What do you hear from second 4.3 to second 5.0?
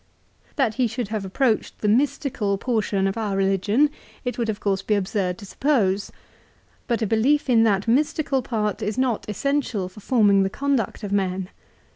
would of course be